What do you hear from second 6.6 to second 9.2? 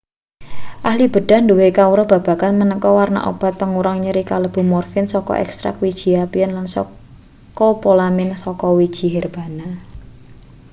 skopolamin saka wiji